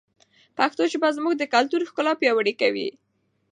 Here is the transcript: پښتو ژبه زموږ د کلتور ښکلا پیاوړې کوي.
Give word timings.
پښتو 0.57 0.83
ژبه 0.91 1.09
زموږ 1.17 1.33
د 1.37 1.43
کلتور 1.53 1.81
ښکلا 1.89 2.13
پیاوړې 2.21 2.53
کوي. 2.61 2.89